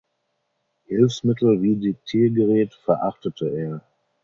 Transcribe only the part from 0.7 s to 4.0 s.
Hilfsmittel wie Diktiergerät verachtete er.